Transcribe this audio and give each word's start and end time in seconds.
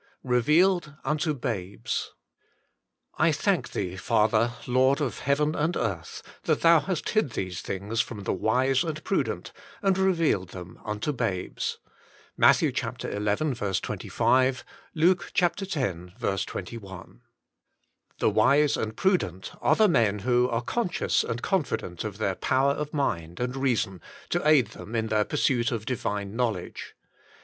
XVI 0.25 0.29
REVEALED 0.31 0.93
UNTO 1.05 1.33
BABES" 1.35 2.13
I 3.19 3.31
thank 3.31 3.69
Thee, 3.69 3.95
Father, 3.95 4.53
Lord 4.65 4.99
of 4.99 5.19
heaven 5.19 5.53
and 5.53 5.77
earth, 5.77 6.23
that 6.45 6.61
Thou 6.61 6.79
hast 6.79 7.09
hid 7.09 7.33
these 7.33 7.61
things 7.61 8.01
from 8.01 8.23
the 8.23 8.33
wise 8.33 8.83
and 8.83 9.03
prudent, 9.03 9.51
and 9.79 9.99
revealed 9.99 10.49
them 10.49 10.79
unto 10.83 11.13
babes."— 11.13 11.77
Matt. 12.35 12.55
xi. 12.55 12.71
25; 12.71 14.65
Luke 14.95 15.31
x. 15.39 16.45
21. 16.45 17.21
The 18.17 18.29
wise 18.31 18.77
and 18.77 18.97
prudent 18.97 19.51
are 19.61 19.75
the 19.75 19.87
men 19.87 20.17
who 20.19 20.49
are 20.49 20.63
con 20.63 20.89
scious 20.89 21.23
and 21.23 21.43
confident 21.43 22.03
of 22.03 22.17
their 22.17 22.33
power 22.33 22.71
of 22.73 22.91
mind 22.91 23.39
and 23.39 23.55
reason 23.55 24.01
to 24.29 24.41
aid 24.47 24.69
them 24.69 24.95
in 24.95 25.09
their 25.09 25.25
pursuit 25.25 25.71
of 25.71 25.85
Divine 25.85 26.35
Knowledge. 26.35 26.95